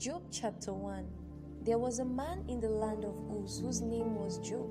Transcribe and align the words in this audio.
chapter 0.00 0.72
1 0.72 1.06
There 1.62 1.78
was 1.78 1.98
a 1.98 2.04
man 2.04 2.44
in 2.48 2.60
the 2.60 2.68
land 2.68 3.04
of 3.04 3.14
Uz 3.30 3.60
whose 3.60 3.80
name 3.80 4.16
was 4.16 4.38
Job. 4.38 4.68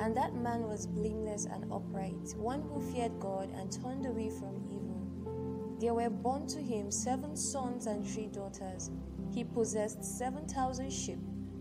And 0.00 0.16
that 0.16 0.34
man 0.34 0.62
was 0.62 0.86
blameless 0.86 1.46
and 1.46 1.70
upright, 1.72 2.34
one 2.36 2.62
who 2.62 2.80
feared 2.92 3.18
God 3.20 3.50
and 3.54 3.70
turned 3.70 4.06
away 4.06 4.30
from 4.30 4.56
evil. 4.70 5.76
There 5.78 5.94
were 5.94 6.10
born 6.10 6.46
to 6.48 6.58
him 6.58 6.90
seven 6.90 7.36
sons 7.36 7.86
and 7.86 8.06
three 8.06 8.28
daughters. 8.28 8.90
He 9.32 9.44
possessed 9.44 10.02
seven 10.04 10.46
thousand 10.46 10.90
sheep, 10.90 11.18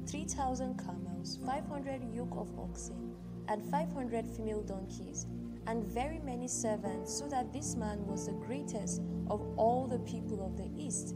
three 0.07 0.25
thousand 0.25 0.77
camels, 0.77 1.39
five 1.45 1.67
hundred 1.67 2.01
yoke 2.13 2.35
of 2.35 2.57
oxen, 2.57 3.15
and 3.47 3.63
five 3.71 3.91
hundred 3.91 4.25
female 4.25 4.63
donkeys, 4.63 5.27
and 5.67 5.83
very 5.83 6.19
many 6.19 6.47
servants, 6.47 7.13
so 7.17 7.27
that 7.27 7.51
this 7.51 7.75
man 7.75 8.05
was 8.05 8.27
the 8.27 8.33
greatest 8.33 9.01
of 9.29 9.41
all 9.57 9.87
the 9.87 9.99
people 9.99 10.45
of 10.45 10.57
the 10.57 10.69
east. 10.81 11.15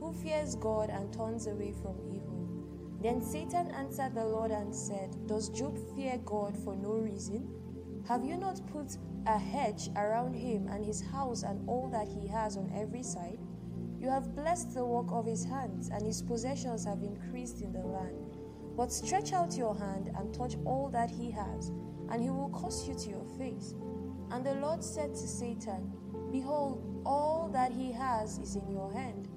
Who 0.00 0.12
fears 0.12 0.54
God 0.56 0.90
and 0.90 1.12
turns 1.12 1.46
away 1.46 1.72
from 1.72 2.00
evil. 2.08 2.46
Then 3.02 3.22
Satan 3.22 3.70
answered 3.72 4.14
the 4.14 4.24
Lord 4.24 4.50
and 4.50 4.74
said, 4.74 5.14
Does 5.26 5.48
Job 5.50 5.78
fear 5.94 6.18
God 6.24 6.56
for 6.64 6.74
no 6.76 6.94
reason? 6.94 7.48
Have 8.08 8.24
you 8.24 8.36
not 8.36 8.66
put 8.68 8.96
a 9.26 9.38
hedge 9.38 9.90
around 9.96 10.34
him 10.34 10.68
and 10.68 10.84
his 10.84 11.02
house 11.02 11.42
and 11.42 11.68
all 11.68 11.88
that 11.90 12.08
he 12.08 12.26
has 12.28 12.56
on 12.56 12.72
every 12.74 13.02
side? 13.02 13.38
You 14.00 14.08
have 14.10 14.34
blessed 14.34 14.74
the 14.74 14.84
work 14.84 15.08
of 15.10 15.26
his 15.26 15.44
hands, 15.44 15.88
and 15.88 16.04
his 16.04 16.22
possessions 16.22 16.84
have 16.84 17.02
increased 17.02 17.62
in 17.62 17.72
the 17.72 17.80
land. 17.80 18.36
But 18.76 18.92
stretch 18.92 19.32
out 19.32 19.56
your 19.56 19.76
hand 19.76 20.10
and 20.16 20.32
touch 20.32 20.56
all 20.64 20.90
that 20.90 21.10
he 21.10 21.30
has, 21.30 21.68
and 22.10 22.22
he 22.22 22.30
will 22.30 22.50
curse 22.50 22.86
you 22.86 22.94
to 22.94 23.08
your 23.08 23.24
face. 23.38 23.74
And 24.30 24.44
the 24.44 24.54
Lord 24.54 24.84
said 24.84 25.14
to 25.14 25.26
Satan, 25.26 25.92
Behold, 26.30 27.02
all 27.06 27.48
that 27.52 27.72
he 27.72 27.92
has 27.92 28.38
is 28.38 28.56
in 28.56 28.68
your 28.70 28.92
hand 28.92 29.28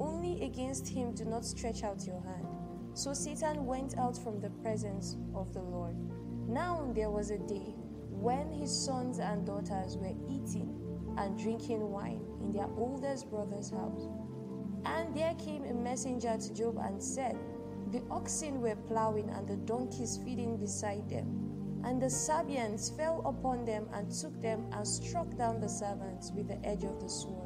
only 0.00 0.42
against 0.44 0.88
him 0.88 1.12
do 1.14 1.24
not 1.24 1.44
stretch 1.44 1.82
out 1.82 2.06
your 2.06 2.20
hand. 2.22 2.46
So 2.94 3.12
Satan 3.12 3.66
went 3.66 3.96
out 3.98 4.16
from 4.16 4.40
the 4.40 4.50
presence 4.50 5.16
of 5.34 5.52
the 5.52 5.60
Lord. 5.60 5.96
Now 6.48 6.90
there 6.94 7.10
was 7.10 7.30
a 7.30 7.38
day 7.38 7.74
when 8.10 8.50
his 8.50 8.74
sons 8.74 9.18
and 9.18 9.46
daughters 9.46 9.96
were 9.96 10.14
eating 10.28 10.80
and 11.18 11.38
drinking 11.38 11.90
wine 11.90 12.24
in 12.40 12.52
their 12.52 12.68
oldest 12.76 13.30
brother's 13.30 13.70
house. 13.70 14.08
And 14.84 15.14
there 15.14 15.34
came 15.34 15.64
a 15.64 15.74
messenger 15.74 16.36
to 16.38 16.54
Job 16.54 16.78
and 16.78 17.02
said, 17.02 17.36
The 17.90 18.02
oxen 18.10 18.60
were 18.60 18.76
plowing 18.88 19.30
and 19.30 19.46
the 19.46 19.56
donkeys 19.56 20.18
feeding 20.24 20.56
beside 20.56 21.08
them. 21.08 21.82
And 21.84 22.00
the 22.00 22.10
Sabeans 22.10 22.90
fell 22.96 23.22
upon 23.26 23.64
them 23.64 23.88
and 23.92 24.10
took 24.10 24.40
them 24.40 24.66
and 24.72 24.86
struck 24.86 25.36
down 25.36 25.60
the 25.60 25.68
servants 25.68 26.32
with 26.32 26.48
the 26.48 26.64
edge 26.66 26.84
of 26.84 27.00
the 27.00 27.08
sword 27.08 27.45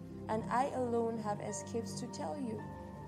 and 0.31 0.43
I 0.49 0.71
alone 0.75 1.17
have 1.19 1.41
escaped 1.41 1.97
to 1.97 2.07
tell 2.07 2.37
you. 2.39 2.57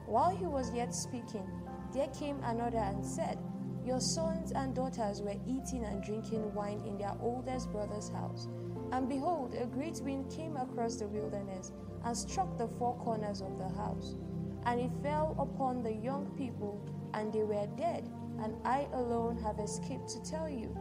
While 0.05 0.35
he 0.35 0.45
was 0.45 0.73
yet 0.73 0.93
speaking, 0.93 1.47
there 1.93 2.09
came 2.09 2.37
another 2.43 2.79
and 2.79 3.03
said, 3.03 3.39
Your 3.85 4.01
sons 4.01 4.51
and 4.51 4.75
daughters 4.75 5.21
were 5.21 5.39
eating 5.47 5.85
and 5.85 6.03
drinking 6.03 6.53
wine 6.53 6.83
in 6.85 6.97
their 6.97 7.15
oldest 7.21 7.71
brother's 7.71 8.09
house. 8.09 8.49
And 8.91 9.07
behold, 9.07 9.55
a 9.55 9.65
great 9.65 10.01
wind 10.01 10.29
came 10.29 10.57
across 10.57 10.97
the 10.97 11.07
wilderness 11.07 11.71
and 12.03 12.15
struck 12.15 12.57
the 12.57 12.67
four 12.67 12.97
corners 12.97 13.39
of 13.41 13.57
the 13.57 13.69
house. 13.69 14.15
And 14.65 14.81
it 14.81 14.91
fell 15.01 15.33
upon 15.39 15.81
the 15.81 15.93
young 15.93 16.25
people, 16.37 16.85
and 17.13 17.31
they 17.31 17.43
were 17.43 17.67
dead, 17.77 18.09
and 18.41 18.55
I 18.65 18.87
alone 18.91 19.37
have 19.37 19.59
escaped 19.59 20.09
to 20.09 20.23
tell 20.29 20.49
you. 20.49 20.75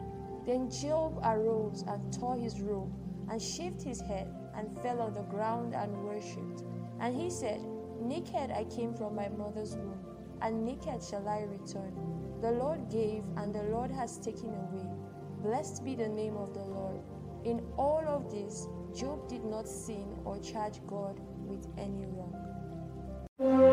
Then 0.45 0.69
Job 0.69 1.21
arose 1.23 1.85
and 1.87 2.11
tore 2.11 2.35
his 2.35 2.59
robe 2.59 2.93
and 3.29 3.41
shaved 3.41 3.81
his 3.81 4.01
head 4.01 4.27
and 4.55 4.75
fell 4.81 5.01
on 5.01 5.13
the 5.13 5.23
ground 5.23 5.73
and 5.73 6.03
worshipped. 6.03 6.63
And 6.99 7.15
he 7.15 7.29
said, 7.29 7.61
Naked 8.01 8.51
I 8.51 8.65
came 8.65 8.93
from 8.93 9.15
my 9.15 9.29
mother's 9.29 9.75
womb, 9.75 9.99
and 10.41 10.65
naked 10.65 11.03
shall 11.03 11.27
I 11.27 11.41
return. 11.41 11.93
The 12.41 12.51
Lord 12.51 12.89
gave, 12.89 13.23
and 13.37 13.53
the 13.53 13.63
Lord 13.63 13.91
has 13.91 14.17
taken 14.17 14.49
away. 14.49 14.89
Blessed 15.41 15.83
be 15.83 15.95
the 15.95 16.09
name 16.09 16.37
of 16.37 16.53
the 16.53 16.63
Lord. 16.63 17.01
In 17.43 17.61
all 17.77 18.03
of 18.07 18.31
this, 18.31 18.67
Job 18.95 19.27
did 19.27 19.43
not 19.43 19.67
sin 19.67 20.05
or 20.23 20.39
charge 20.39 20.79
God 20.87 21.19
with 21.45 21.67
any 21.77 22.05
wrong. 22.05 23.72